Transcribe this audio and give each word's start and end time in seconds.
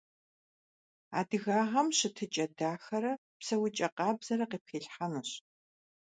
Адыгагъэм 1.19 1.87
щытыкIэ 1.97 2.45
дахэрэ 2.57 3.13
псэукIэ 3.39 3.87
къабзэрэ 3.97 4.45
къыпхилъхьэнущ. 4.51 5.29